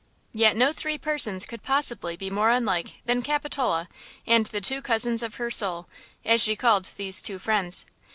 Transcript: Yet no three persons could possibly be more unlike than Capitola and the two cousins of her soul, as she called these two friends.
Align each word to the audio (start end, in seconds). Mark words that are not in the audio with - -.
Yet 0.33 0.55
no 0.57 0.73
three 0.73 0.97
persons 0.97 1.45
could 1.45 1.61
possibly 1.61 2.17
be 2.17 2.31
more 2.31 2.49
unlike 2.49 3.01
than 3.05 3.21
Capitola 3.21 3.87
and 4.25 4.47
the 4.47 4.59
two 4.59 4.81
cousins 4.81 5.21
of 5.21 5.35
her 5.35 5.51
soul, 5.51 5.87
as 6.25 6.41
she 6.41 6.55
called 6.55 6.85
these 6.97 7.21
two 7.21 7.37
friends. 7.37 7.85